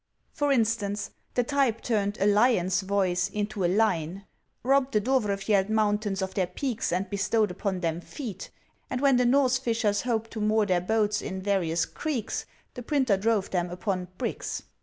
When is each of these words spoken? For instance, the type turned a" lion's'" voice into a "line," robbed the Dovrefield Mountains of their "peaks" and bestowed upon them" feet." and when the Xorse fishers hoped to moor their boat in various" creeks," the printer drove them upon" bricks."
For 0.33 0.51
instance, 0.51 1.11
the 1.35 1.43
type 1.43 1.81
turned 1.81 2.17
a" 2.19 2.25
lion's'" 2.25 2.81
voice 2.81 3.29
into 3.29 3.63
a 3.63 3.67
"line," 3.69 4.25
robbed 4.63 4.93
the 4.95 4.99
Dovrefield 4.99 5.69
Mountains 5.69 6.23
of 6.23 6.33
their 6.33 6.47
"peaks" 6.47 6.91
and 6.91 7.07
bestowed 7.07 7.51
upon 7.51 7.81
them" 7.81 8.01
feet." 8.01 8.49
and 8.89 8.99
when 8.99 9.17
the 9.17 9.25
Xorse 9.25 9.59
fishers 9.61 10.01
hoped 10.01 10.31
to 10.31 10.41
moor 10.41 10.65
their 10.65 10.81
boat 10.81 11.21
in 11.21 11.39
various" 11.39 11.85
creeks," 12.01 12.47
the 12.73 12.81
printer 12.81 13.15
drove 13.15 13.51
them 13.51 13.69
upon" 13.69 14.07
bricks." 14.17 14.63